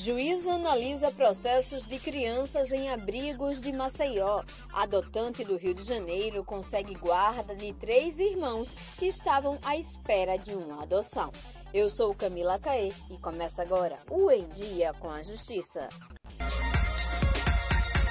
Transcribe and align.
Juíza 0.00 0.52
analisa 0.52 1.10
processos 1.10 1.84
de 1.84 1.98
crianças 1.98 2.70
em 2.70 2.88
abrigos 2.88 3.60
de 3.60 3.72
Maceió. 3.72 4.44
Adotante 4.72 5.42
do 5.42 5.56
Rio 5.56 5.74
de 5.74 5.82
Janeiro 5.82 6.44
consegue 6.44 6.94
guarda 6.94 7.56
de 7.56 7.72
três 7.74 8.20
irmãos 8.20 8.74
que 8.96 9.06
estavam 9.06 9.58
à 9.64 9.76
espera 9.76 10.36
de 10.36 10.54
uma 10.54 10.84
adoção. 10.84 11.32
Eu 11.74 11.88
sou 11.88 12.14
Camila 12.14 12.60
Caê 12.60 12.92
e 13.10 13.18
começa 13.18 13.60
agora 13.60 13.96
o 14.08 14.30
Em 14.30 14.46
Dia 14.50 14.92
com 15.00 15.10
a 15.10 15.20
Justiça. 15.20 15.88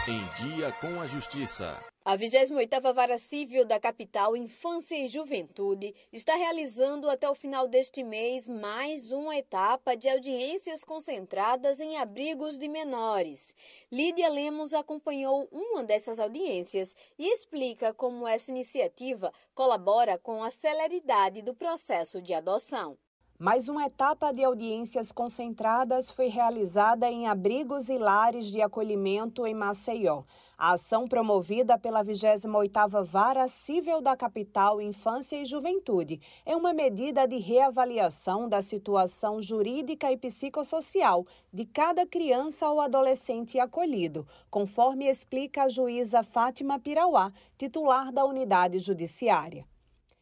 Em 0.09 0.45
Dia 0.45 0.73
com 0.73 0.99
a 0.99 1.07
Justiça. 1.07 1.79
A 2.09 2.17
28ª 2.17 2.93
Vara 2.93 3.17
Civil 3.17 3.65
da 3.65 3.81
Capital 3.81 4.37
Infância 4.37 4.97
e 4.97 5.09
Juventude 5.09 5.93
está 6.09 6.37
realizando 6.37 7.09
até 7.09 7.29
o 7.29 7.35
final 7.35 7.67
deste 7.67 8.01
mês 8.01 8.47
mais 8.47 9.11
uma 9.11 9.35
etapa 9.35 9.93
de 9.93 10.07
audiências 10.07 10.85
concentradas 10.85 11.81
em 11.81 11.97
abrigos 11.97 12.57
de 12.57 12.69
menores. 12.69 13.53
Lídia 13.91 14.29
Lemos 14.29 14.73
acompanhou 14.73 15.49
uma 15.51 15.83
dessas 15.83 16.17
audiências 16.17 16.95
e 17.19 17.27
explica 17.27 17.93
como 17.93 18.25
essa 18.25 18.51
iniciativa 18.51 19.29
colabora 19.53 20.17
com 20.17 20.41
a 20.41 20.49
celeridade 20.49 21.41
do 21.41 21.53
processo 21.53 22.21
de 22.21 22.33
adoção. 22.33 22.97
Mais 23.39 23.69
uma 23.69 23.85
etapa 23.85 24.31
de 24.33 24.43
audiências 24.43 25.11
concentradas 25.11 26.09
foi 26.09 26.25
realizada 26.25 27.07
em 27.07 27.27
abrigos 27.27 27.87
e 27.87 27.95
lares 27.95 28.47
de 28.47 28.63
acolhimento 28.63 29.45
em 29.45 29.53
Maceió. 29.53 30.23
A 30.57 30.71
ação 30.71 31.07
promovida 31.07 31.77
pela 31.77 32.03
28ª 32.03 33.03
Vara 33.05 33.47
Civil 33.47 34.01
da 34.01 34.17
Capital 34.17 34.81
Infância 34.81 35.35
e 35.35 35.45
Juventude 35.45 36.19
é 36.47 36.55
uma 36.55 36.73
medida 36.73 37.27
de 37.27 37.37
reavaliação 37.37 38.49
da 38.49 38.59
situação 38.59 39.39
jurídica 39.39 40.11
e 40.11 40.17
psicossocial 40.17 41.23
de 41.53 41.63
cada 41.63 42.07
criança 42.07 42.67
ou 42.67 42.81
adolescente 42.81 43.59
acolhido, 43.59 44.27
conforme 44.49 45.07
explica 45.07 45.65
a 45.65 45.69
juíza 45.69 46.23
Fátima 46.23 46.79
Pirauá, 46.79 47.31
titular 47.55 48.11
da 48.11 48.25
unidade 48.25 48.79
judiciária. 48.79 49.63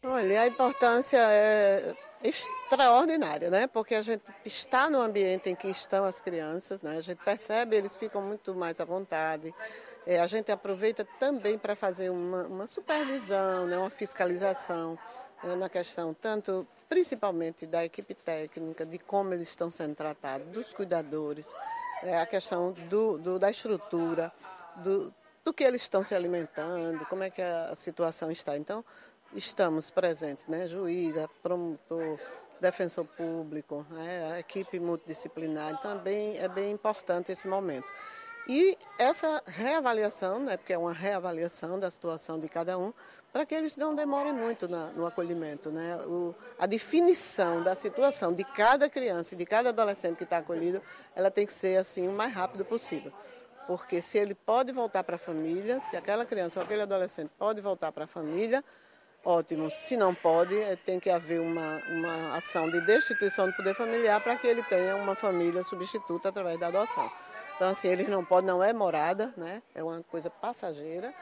Olha, 0.04 0.42
a 0.42 0.48
importância 0.48 1.18
é 1.18 1.96
extraordinária, 2.28 3.50
né? 3.50 3.68
Porque 3.68 3.96
a 3.96 4.02
gente 4.02 4.24
está 4.44 4.90
no 4.90 5.00
ambiente 5.02 5.50
em 5.50 5.56
que 5.56 5.68
estão 5.68 6.06
as 6.06 6.20
crianças, 6.20 6.82
né? 6.82 6.98
A 6.98 7.02
gente 7.02 7.24
percebe, 7.24 7.76
eles 7.76 7.96
ficam 7.96 8.22
muito 8.22 8.54
mais 8.56 8.80
à 8.80 8.86
vontade. 8.86 9.54
É, 10.06 10.20
a 10.20 10.28
gente 10.28 10.52
aproveita 10.52 11.04
também 11.20 11.58
para 11.58 11.76
fazer 11.76 12.12
uma, 12.12 12.44
uma, 12.44 12.68
supervisão, 12.68 13.66
né? 13.66 13.76
uma 13.76 13.90
fiscalização 13.90 15.00
né? 15.44 15.56
na 15.56 15.68
questão 15.68 16.14
tanto, 16.14 16.68
principalmente 16.88 17.66
da 17.66 17.84
equipe 17.84 18.14
técnica, 18.14 18.86
de 18.86 19.00
como 19.00 19.34
eles 19.34 19.50
estão 19.50 19.72
sendo 19.72 19.96
tratados, 19.96 20.48
dos 20.50 20.74
cuidadores, 20.74 21.56
é, 22.04 22.20
a 22.20 22.26
questão 22.26 22.72
do, 22.88 23.18
do 23.18 23.40
da 23.40 23.50
estrutura, 23.50 24.32
do, 24.76 25.12
do 25.44 25.52
que 25.52 25.64
eles 25.64 25.82
estão 25.82 26.04
se 26.04 26.14
alimentando, 26.14 27.04
como 27.08 27.24
é 27.24 27.32
que 27.32 27.42
a 27.42 27.74
situação 27.74 28.30
está. 28.30 28.56
Então, 28.56 28.86
estamos 29.36 29.90
presentes, 29.90 30.48
né? 30.48 30.68
Juiz, 30.68 31.16
promotor, 31.44 32.20
defensor 32.60 33.06
público, 33.06 33.86
né? 33.90 34.34
a 34.34 34.40
equipe 34.40 34.80
multidisciplinar. 34.80 35.80
Também 35.82 36.38
é 36.38 36.48
bem 36.48 36.72
importante 36.72 37.32
esse 37.32 37.48
momento. 37.48 37.92
E 38.48 38.78
essa 39.00 39.42
reavaliação, 39.48 40.40
né, 40.40 40.56
porque 40.56 40.72
é 40.72 40.78
uma 40.78 40.94
reavaliação 40.94 41.80
da 41.80 41.90
situação 41.90 42.40
de 42.40 42.48
cada 42.48 42.78
um, 42.78 42.94
para 43.34 43.44
que 43.44 43.56
eles 43.56 43.76
não 43.76 43.96
demorem 43.96 44.34
muito 44.34 44.68
na, 44.68 44.88
no 44.92 45.06
acolhimento. 45.06 45.72
Né? 45.72 45.98
O, 46.06 46.34
a 46.60 46.68
definição 46.68 47.64
da 47.64 47.74
situação 47.74 48.32
de 48.32 48.44
cada 48.44 48.88
criança 48.88 49.34
e 49.34 49.38
de 49.38 49.46
cada 49.48 49.70
adolescente 49.70 50.18
que 50.18 50.24
está 50.24 50.38
acolhido, 50.38 50.80
ela 51.16 51.32
tem 51.32 51.46
que 51.46 51.54
ser 51.54 51.78
assim 51.78 52.08
o 52.08 52.12
mais 52.12 52.34
rápido 52.34 52.64
possível. 52.64 53.12
Porque 53.66 54.00
se 54.00 54.20
ele 54.20 54.36
pode 54.36 54.72
voltar 54.72 55.04
para 55.04 55.16
a 55.16 55.20
família, 55.20 55.82
se 55.90 55.98
aquela 55.98 56.24
criança 56.24 56.60
ou 56.60 56.64
aquele 56.66 56.84
adolescente 56.84 57.32
pode 57.40 57.60
voltar 57.62 57.92
para 57.92 58.04
a 58.04 58.08
família, 58.08 58.64
ótimo. 59.26 59.70
Se 59.72 59.98
não 59.98 60.14
pode, 60.14 60.56
é, 60.56 60.76
tem 60.76 61.00
que 61.00 61.10
haver 61.10 61.42
uma, 61.42 61.82
uma 61.90 62.38
ação 62.38 62.70
de 62.70 62.80
destituição 62.82 63.48
do 63.48 63.54
poder 63.54 63.74
familiar 63.74 64.22
para 64.22 64.36
que 64.38 64.48
ele 64.48 64.64
tenha 64.64 64.96
uma 64.96 65.16
família 65.16 65.64
substituta 65.64 66.30
através 66.30 66.60
da 66.60 66.68
adoção. 66.68 67.10
Então, 67.56 67.70
assim, 67.70 67.88
eles 67.88 68.08
não 68.08 68.24
podem, 68.24 68.50
não 68.50 68.64
é 68.64 68.72
morada, 68.72 69.34
né? 69.36 69.64
É 69.74 69.84
uma 69.84 70.04
coisa 70.04 70.30
passageira. 70.30 71.14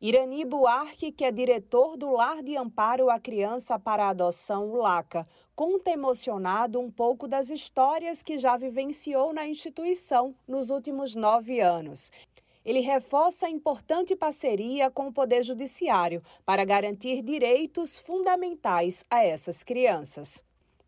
Irani 0.00 0.44
Buarque, 0.44 1.10
que 1.10 1.24
é 1.24 1.32
diretor 1.32 1.96
do 1.96 2.10
Lar 2.10 2.42
de 2.42 2.56
Amparo 2.56 3.08
à 3.08 3.18
Criança 3.18 3.78
para 3.78 4.04
a 4.04 4.10
Adoção, 4.10 4.74
LACA, 4.74 5.26
conta 5.54 5.90
emocionado 5.90 6.78
um 6.78 6.90
pouco 6.90 7.26
das 7.26 7.48
histórias 7.48 8.22
que 8.22 8.36
já 8.36 8.58
vivenciou 8.58 9.32
na 9.32 9.48
instituição 9.48 10.34
nos 10.46 10.68
últimos 10.68 11.14
nove 11.14 11.60
anos. 11.60 12.10
Ele 12.66 12.80
reforça 12.80 13.46
a 13.46 13.48
importante 13.48 14.16
parceria 14.16 14.90
com 14.90 15.06
o 15.06 15.12
Poder 15.12 15.44
Judiciário 15.44 16.20
para 16.44 16.64
garantir 16.64 17.22
direitos 17.22 17.96
fundamentais 17.96 19.04
a 19.08 19.24
essas 19.24 19.62
crianças. 19.62 20.42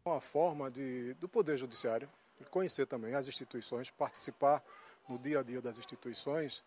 Uma 0.05 0.21
forma 0.21 0.69
de, 0.73 1.15
do 1.15 1.29
Poder 1.29 1.57
Judiciário 1.57 2.11
conhecer 2.51 2.85
também 2.87 3.15
as 3.15 3.29
instituições, 3.29 3.93
participar 3.93 4.61
no 5.09 5.17
dia 5.19 5.39
a 5.39 5.43
dia 5.45 5.63
das 5.63 5.79
instituições 5.79 6.65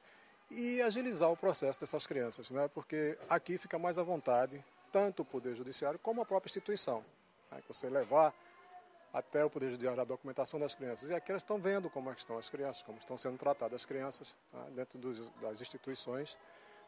e 0.49 0.81
agilizar 0.81 1.29
o 1.29 1.35
processo 1.35 1.77
dessas 1.77 2.07
crianças, 2.07 2.49
né? 2.49 2.69
porque 2.69 3.17
aqui 3.29 3.57
fica 3.57 3.77
mais 3.77 3.99
à 3.99 4.03
vontade 4.03 4.63
tanto 4.93 5.23
o 5.23 5.25
Poder 5.25 5.55
Judiciário 5.55 5.99
como 5.99 6.21
a 6.21 6.25
própria 6.25 6.49
instituição. 6.49 7.03
Né? 7.51 7.61
Você 7.67 7.89
levar 7.89 8.33
até 9.13 9.43
o 9.43 9.49
Poder 9.49 9.71
Judiciário 9.71 10.01
a 10.01 10.05
documentação 10.05 10.59
das 10.59 10.73
crianças. 10.73 11.09
E 11.09 11.13
aqui 11.13 11.31
elas 11.31 11.41
estão 11.41 11.59
vendo 11.59 11.89
como 11.89 12.09
é 12.09 12.13
estão 12.13 12.37
as 12.37 12.49
crianças, 12.49 12.81
como 12.81 12.97
estão 12.97 13.17
sendo 13.17 13.37
tratadas 13.37 13.81
as 13.81 13.85
crianças 13.85 14.35
tá? 14.51 14.65
dentro 14.75 14.99
dos, 14.99 15.29
das 15.41 15.61
instituições 15.61 16.37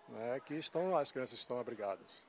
né? 0.09 0.39
que 0.45 0.55
estão, 0.55 0.95
as 0.97 1.11
crianças 1.11 1.39
estão 1.39 1.59
abrigadas. 1.59 2.25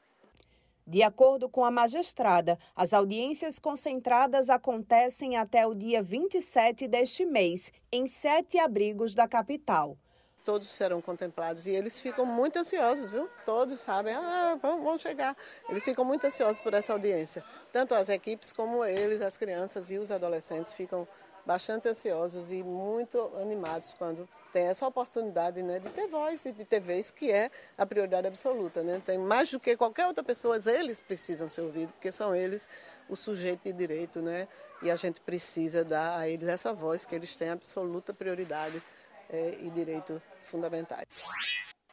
De 0.87 1.03
acordo 1.03 1.49
com 1.49 1.65
a 1.65 1.71
magistrada, 1.71 2.59
as 2.77 2.93
audiências 2.93 3.59
concentradas 3.59 4.51
acontecem 4.51 5.37
até 5.37 5.67
o 5.67 5.75
dia 5.75 6.03
27 6.03 6.87
deste 6.87 7.25
mês, 7.25 7.73
em 7.91 8.07
sete 8.07 8.59
abrigos 8.59 9.15
da 9.15 9.27
capital 9.27 9.97
todos 10.45 10.69
serão 10.69 11.01
contemplados 11.01 11.67
e 11.67 11.71
eles 11.71 12.01
ficam 12.01 12.27
muito 12.27 12.59
ansiosos, 12.59 13.11
viu? 13.11 13.29
Todos 13.47 13.81
sabem, 13.81 14.15
ah, 14.15 14.59
vamos, 14.61 14.85
vamos 14.85 15.03
chegar. 15.03 15.37
Eles 15.69 15.85
ficam 15.85 16.05
muito 16.05 16.27
ansiosos 16.27 16.61
por 16.61 16.75
essa 16.75 16.93
audiência. 16.93 17.43
Tanto 17.73 17.95
as 17.95 18.09
equipes 18.09 18.53
como 18.53 18.85
eles, 18.85 19.21
as 19.23 19.37
crianças 19.37 19.91
e 19.91 19.99
os 19.99 20.11
adolescentes 20.11 20.75
ficam 20.75 21.09
bastante 21.47 21.89
ansiosos 21.89 22.51
e 22.51 22.63
muito 22.63 23.31
animados 23.41 23.95
quando 23.99 24.29
tem 24.53 24.67
essa 24.67 24.87
oportunidade 24.87 25.63
né, 25.63 25.79
de 25.79 25.91
ter 25.91 26.07
voz 26.07 26.45
e 26.47 26.53
de 26.53 26.65
ter 26.65 26.81
vez, 26.81 27.11
que 27.11 27.31
é 27.31 27.51
a 27.77 27.85
prioridade 27.85 28.27
absoluta. 28.27 28.83
Né? 28.83 29.03
Tem 29.05 29.19
mais 29.19 29.51
do 29.51 29.59
que 29.59 29.77
qualquer 29.77 30.07
outra 30.07 30.23
pessoa, 30.23 30.59
eles 30.67 31.01
precisam 31.01 31.49
ser 31.49 31.63
ouvidos, 31.63 31.93
porque 31.93 32.13
são 32.13 32.35
eles 32.35 32.69
o 33.09 33.17
sujeito 33.17 33.65
de 33.65 33.73
direito, 33.73 34.23
né? 34.23 34.47
e 34.81 34.91
a 34.91 34.97
gente 34.97 35.21
precisa 35.21 35.85
dar 35.85 36.19
a 36.19 36.29
eles 36.29 36.49
essa 36.49 36.73
voz, 36.73 37.05
que 37.05 37.15
eles 37.15 37.35
têm 37.35 37.51
absoluta 37.51 38.15
prioridade 38.15 38.81
é, 39.29 39.59
e 39.61 39.71
direito 39.71 40.23
fundamentais. 40.45 41.09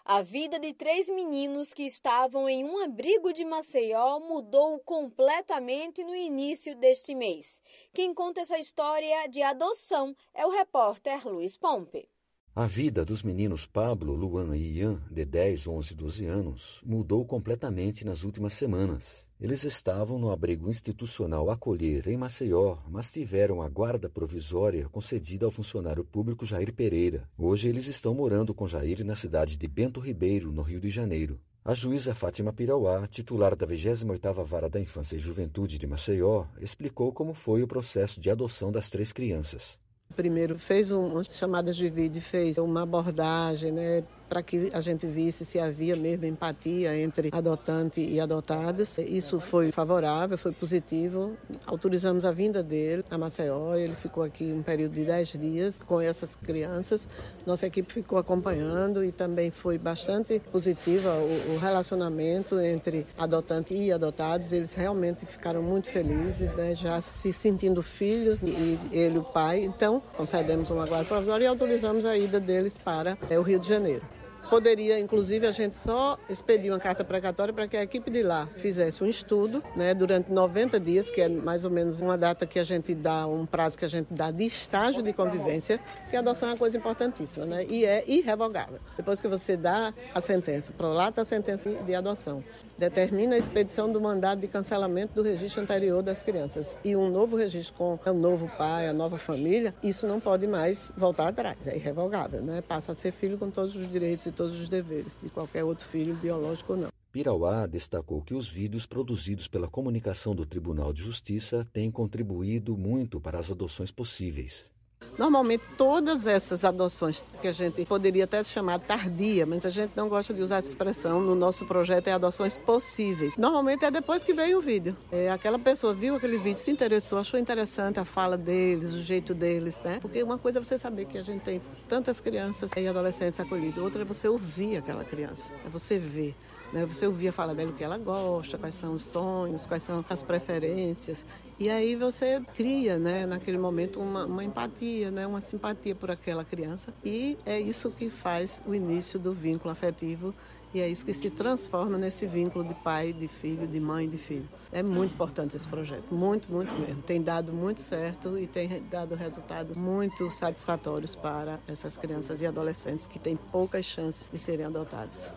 A 0.03 0.22
vida 0.22 0.59
de 0.59 0.73
três 0.73 1.07
meninos 1.09 1.73
que 1.73 1.84
estavam 1.84 2.50
em 2.50 2.66
um 2.66 2.84
abrigo 2.84 3.31
de 3.31 3.45
Maceió 3.45 4.19
mudou 4.19 4.79
completamente 4.79 6.03
no 6.03 6.16
início 6.16 6.75
deste 6.75 7.13
mês. 7.13 7.62
Quem 7.94 8.13
conta 8.13 8.41
essa 8.41 8.57
história 8.57 9.28
de 9.29 9.41
adoção 9.41 10.16
é 10.34 10.45
o 10.45 10.50
repórter 10.50 11.28
Luiz 11.28 11.56
Pompe. 11.56 12.09
A 12.53 12.67
vida 12.67 13.06
dos 13.06 13.23
meninos 13.23 13.66
Pablo, 13.66 14.13
Luan 14.13 14.53
e 14.57 14.79
Ian, 14.79 15.01
de 15.09 15.23
10, 15.23 15.67
11 15.67 15.94
e 15.94 15.95
12 15.95 16.25
anos, 16.25 16.81
mudou 16.85 17.25
completamente 17.25 18.03
nas 18.03 18.25
últimas 18.25 18.51
semanas. 18.51 19.29
Eles 19.39 19.63
estavam 19.63 20.19
no 20.19 20.29
abrigo 20.29 20.69
institucional 20.69 21.50
Acolher, 21.50 22.09
em 22.09 22.17
Maceió, 22.17 22.79
mas 22.89 23.09
tiveram 23.09 23.62
a 23.62 23.69
guarda 23.69 24.09
provisória 24.09 24.89
concedida 24.89 25.45
ao 25.45 25.51
funcionário 25.51 26.03
público 26.03 26.45
Jair 26.45 26.73
Pereira. 26.73 27.25
Hoje 27.38 27.69
eles 27.69 27.88
estão 27.88 28.13
morando 28.13 28.53
com 28.53 28.68
Jair 28.68 29.01
na 29.06 29.15
cidade 29.15 29.56
de 29.56 29.68
Bento 29.69 30.01
Ribeiro, 30.01 30.51
no 30.51 30.62
Rio 30.62 30.81
de 30.81 30.89
Janeiro. 30.89 31.39
A 31.63 31.74
juíza 31.74 32.13
Fátima 32.13 32.51
Pirauá, 32.51 33.07
titular 33.07 33.56
da 33.56 33.65
28ª 33.65 34.44
Vara 34.44 34.69
da 34.69 34.81
Infância 34.81 35.15
e 35.15 35.19
Juventude 35.19 35.77
de 35.77 35.88
Maceió, 35.88 36.48
explicou 36.59 37.13
como 37.13 37.33
foi 37.33 37.63
o 37.63 37.68
processo 37.68 38.19
de 38.19 38.30
adoção 38.30 38.74
das 38.74 38.89
três 38.89 39.13
crianças. 39.13 39.80
Primeiro 40.21 40.59
fez 40.59 40.91
umas 40.91 41.35
chamadas 41.35 41.75
de 41.75 41.89
vídeo, 41.89 42.21
fez 42.21 42.59
uma 42.59 42.83
abordagem, 42.83 43.71
né, 43.71 44.03
para 44.31 44.42
que 44.42 44.69
a 44.72 44.80
gente 44.80 45.06
visse 45.06 45.44
se 45.44 45.60
havia 45.60 45.94
mesmo 45.94 46.25
empatia 46.25 46.98
entre 46.98 47.28
adotante 47.33 48.00
e 48.00 48.18
adotados. 48.18 48.98
Isso 49.00 49.42
foi 49.42 49.74
favorável, 49.74 50.38
foi 50.38 50.54
positivo. 50.54 51.36
Autorizamos 51.66 52.24
a 52.24 52.31
vinda 52.31 52.63
dele 52.63 53.04
a 53.10 53.18
Maceió, 53.18 53.75
ele 53.75 53.94
ficou 53.94 54.24
aqui 54.24 54.54
um 54.54 54.63
período 54.63 54.94
de 54.94 55.04
10 55.04 55.33
dias 55.33 55.80
com 55.80 56.00
essas 56.00 56.33
crianças. 56.33 57.06
Nossa 57.45 57.68
equipe 57.68 57.92
ficou 57.92 58.18
acompanhando 58.18 59.04
e 59.04 59.12
também 59.12 59.51
foi 59.51 59.78
bastante 59.78 60.39
positiva 60.50 61.10
o, 61.10 61.56
o 61.56 61.57
relacionamento 61.57 62.57
entre 62.57 63.06
adotante 63.18 63.74
e 63.74 63.92
adotados. 63.92 64.54
Eles 64.54 64.74
realmente 64.75 65.25
ficaram 65.25 65.62
muito 65.62 65.89
felizes, 65.89 66.50
né? 66.56 66.74
já 66.74 67.01
se 67.01 67.34
sentindo 67.34 67.84
filhos 67.84 68.39
e 68.42 68.80
ele 68.94 69.18
o 69.18 69.24
pai. 69.24 69.60
Então, 69.60 70.01
concedemos 70.16 70.69
uma 70.69 70.86
guarda 70.86 71.04
provisória 71.04 71.44
e 71.44 71.48
autorizamos 71.48 72.06
a 72.06 72.18
ida 72.18 72.39
deles 72.39 72.77
para 72.77 73.18
é, 73.30 73.38
o 73.38 73.42
Rio 73.42 73.60
de 73.60 73.68
Janeiro. 73.68 74.20
Poderia, 74.51 75.00
inclusive, 75.00 75.48
a 75.48 75.51
gente 75.53 75.77
só 75.77 76.19
expedir 76.30 76.74
uma 76.74 76.77
carta 76.77 77.06
precatória 77.06 77.53
para 77.53 77.69
que 77.69 77.77
a 77.77 77.83
equipe 77.83 78.12
de 78.12 78.21
lá 78.21 78.50
fizesse 78.57 79.01
um 79.01 79.07
estudo 79.07 79.63
né, 79.77 79.94
durante 79.94 80.30
90 80.30 80.77
dias, 80.77 81.09
que 81.09 81.21
é 81.21 81.30
mais 81.30 81.63
ou 81.63 81.71
menos 81.71 82.01
uma 82.01 82.18
data 82.18 82.45
que 82.45 82.59
a 82.59 82.63
gente 82.65 82.94
dá, 82.94 83.25
um 83.25 83.45
prazo 83.45 83.77
que 83.77 83.86
a 83.86 83.88
gente 83.88 84.13
dá 84.13 84.30
de 84.30 84.44
estágio 84.44 85.01
de 85.01 85.13
convivência, 85.13 85.80
que 86.09 86.18
a 86.18 86.19
adoção 86.19 86.50
é 86.50 86.51
uma 86.51 86.57
coisa 86.57 86.77
importantíssima 86.77 87.45
né, 87.45 87.65
e 87.69 87.86
é 87.86 88.03
irrevogável. 88.06 88.77
Depois 88.98 89.21
que 89.21 89.27
você 89.30 89.56
dá 89.56 89.94
a 90.13 90.19
sentença, 90.19 90.74
prolata 90.74 91.21
a 91.21 91.25
sentença 91.25 91.69
de 91.69 91.95
adoção, 91.95 92.44
determina 92.77 93.36
a 93.36 93.38
expedição 93.38 93.89
do 93.89 94.01
mandado 94.01 94.42
de 94.42 94.48
cancelamento 94.48 95.13
do 95.13 95.24
registro 95.24 95.62
anterior 95.62 96.03
das 96.03 96.21
crianças 96.21 96.77
e 96.83 96.94
um 96.94 97.09
novo 97.09 97.38
registro 97.38 97.74
com 97.74 97.98
o 98.06 98.13
novo 98.13 98.51
pai, 98.57 98.89
a 98.89 98.94
nova 98.94 99.18
família, 99.18 99.74
isso 99.81 100.06
não 100.06 100.19
pode 100.19 100.45
mais 100.45 100.92
voltar 100.98 101.30
atrás, 101.30 101.65
é 101.68 101.77
irrevogável, 101.77 102.44
né? 102.44 102.62
passa 102.62 102.92
a 102.92 102.95
ser 102.95 103.13
filho 103.13 103.38
com 103.38 103.50
todos 103.50 103.77
os 103.77 103.89
direitos 103.89 104.25
e 104.25 104.40
todos 104.41 104.59
os 104.59 104.67
deveres 104.67 105.19
de 105.21 105.29
qualquer 105.29 105.63
outro 105.63 105.88
filho, 105.88 106.15
biológico 106.15 106.73
ou 106.73 106.79
não. 106.79 106.89
Pirauá 107.11 107.67
destacou 107.67 108.23
que 108.23 108.33
os 108.33 108.49
vídeos 108.49 108.88
produzidos 108.88 109.47
pela 109.47 109.67
comunicação 109.67 110.33
do 110.33 110.47
Tribunal 110.47 110.91
de 110.91 111.03
Justiça 111.03 111.63
têm 111.71 111.91
contribuído 111.91 112.75
muito 112.75 113.21
para 113.21 113.38
as 113.38 113.51
adoções 113.51 113.91
possíveis. 113.91 114.71
Normalmente, 115.18 115.66
todas 115.78 116.25
essas 116.25 116.63
adoções 116.63 117.25
que 117.42 117.48
a 117.48 117.52
gente 117.52 117.86
poderia 117.86 118.24
até 118.24 118.44
chamar 118.44 118.80
tardia, 118.80 119.46
mas 119.46 119.66
a 119.66 119.69
gente 119.69 119.92
não 119.96 120.08
gosta 120.08 120.34
de 120.34 120.42
usar 120.42 120.58
essa 120.58 120.69
expressão, 120.69 121.22
no 121.22 121.36
nosso 121.36 121.66
projeto 121.66 122.08
é 122.08 122.13
adoções 122.13 122.58
possíveis. 122.58 123.38
Normalmente 123.38 123.86
é 123.86 123.92
depois 123.92 124.24
que 124.24 124.34
veio 124.34 124.58
o 124.58 124.62
vídeo. 124.62 124.96
É, 125.12 125.30
aquela 125.30 125.60
pessoa 125.60 125.94
viu 125.94 126.16
aquele 126.16 126.38
vídeo, 126.38 126.60
se 126.60 126.72
interessou, 126.72 127.19
achou 127.19 127.40
interessante 127.40 128.00
a 128.00 128.06
fala 128.06 128.38
deles, 128.38 128.94
o 128.94 129.02
jeito 129.02 129.34
deles, 129.34 129.81
né? 129.84 130.00
Porque 130.02 130.24
uma 130.24 130.38
coisa 130.38 130.60
é 130.60 130.63
você 130.63 130.78
saber 130.78 131.06
que 131.06 131.18
a 131.18 131.24
gente 131.24 131.42
tem 131.42 131.62
tantas 131.88 132.19
crianças 132.19 132.72
e 132.75 132.88
adolescentes 132.88 133.40
acolhidos, 133.40 133.81
outra 133.81 134.02
é 134.02 134.06
você 134.06 134.28
ouvir 134.28 134.78
aquela 134.78 135.04
criança, 135.04 135.50
é 135.66 135.69
você 135.69 135.98
ver. 135.98 136.36
Né? 136.72 136.86
Você 136.86 137.06
ouvia 137.06 137.31
falar 137.34 137.54
dela 137.54 137.72
o 137.72 137.74
que 137.74 137.84
ela 137.84 137.98
gosta, 137.98 138.58
quais 138.58 138.75
são 138.75 138.94
os 138.94 139.04
sonhos, 139.04 139.66
quais 139.66 139.84
são 139.84 140.04
as 140.10 140.24
preferências. 140.24 141.25
E 141.60 141.69
aí 141.69 141.96
você 141.96 142.42
cria, 142.56 142.98
né, 142.98 143.25
naquele 143.25 143.58
momento, 143.58 144.00
uma, 144.00 144.25
uma 144.25 144.44
empatia, 144.44 145.00
né, 145.09 145.25
uma 145.25 145.42
simpatia 145.42 145.95
por 145.95 146.12
aquela 146.12 146.44
criança. 146.44 146.94
E 147.03 147.38
é 147.45 147.59
isso 147.59 147.89
que 147.89 148.09
faz 148.09 148.62
o 148.68 148.75
início 148.75 149.18
do 149.18 149.33
vínculo 149.33 149.71
afetivo 149.71 150.36
e 150.74 150.80
é 150.80 150.88
isso 150.88 151.06
que 151.06 151.13
se 151.13 151.30
transforma 151.30 151.98
nesse 151.98 152.25
vínculo 152.25 152.63
de 152.63 152.74
pai, 152.75 153.12
de 153.12 153.27
filho, 153.27 153.68
de 153.68 153.80
mãe, 153.80 154.07
de 154.07 154.18
filho. 154.18 154.48
É 154.71 154.81
muito 154.81 155.13
importante 155.13 155.53
esse 155.56 155.68
projeto, 155.68 156.13
muito, 156.13 156.50
muito 156.50 156.71
mesmo. 156.80 157.01
Tem 157.01 157.21
dado 157.21 157.51
muito 157.51 157.81
certo 157.81 158.39
e 158.39 158.48
tem 158.48 158.81
dado 158.89 159.13
resultados 159.13 159.75
muito 159.75 160.31
satisfatórios 160.31 161.13
para 161.13 161.59
essas 161.68 161.98
crianças 161.98 162.42
e 162.42 162.45
adolescentes 162.45 163.06
que 163.06 163.19
têm 163.19 163.36
poucas 163.36 163.86
chances 163.86 164.31
de 164.31 164.38
serem 164.38 164.65
adotados. 164.65 165.30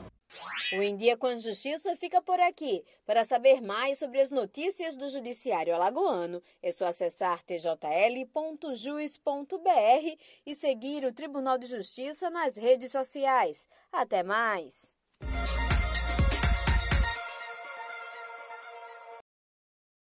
O 0.77 0.83
Em 0.83 0.97
Dia 0.97 1.17
com 1.17 1.29
a 1.29 1.37
Justiça 1.37 1.95
fica 1.95 2.21
por 2.21 2.41
aqui. 2.41 2.85
Para 3.07 3.23
saber 3.23 3.61
mais 3.61 3.99
sobre 3.99 4.21
as 4.21 4.33
notícias 4.33 4.97
do 4.97 5.09
Judiciário 5.09 5.73
Alagoano, 5.73 6.43
é 6.61 6.73
só 6.73 6.87
acessar 6.87 7.45
tjl.juiz.br 7.45 8.29
e 10.45 10.55
seguir 10.55 11.05
o 11.05 11.13
Tribunal 11.13 11.59
de 11.59 11.67
Justiça 11.67 12.29
nas 12.29 12.57
redes 12.57 12.91
sociais. 12.91 13.69
Até 13.93 14.25
mais! 14.25 14.94